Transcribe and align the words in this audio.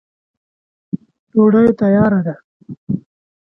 ډوډی 1.31 1.67
تیاره 1.79 2.19
ده. 2.25 2.35